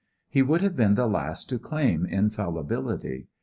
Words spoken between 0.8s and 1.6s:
the last to